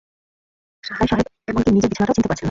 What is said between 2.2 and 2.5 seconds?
পারছেন না।